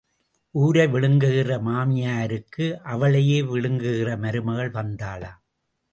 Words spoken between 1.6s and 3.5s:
மாமியாருக்கு அவளையே